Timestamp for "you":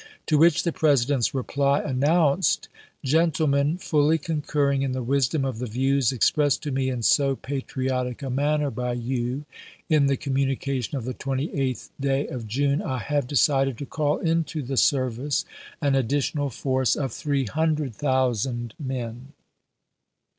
8.93-9.45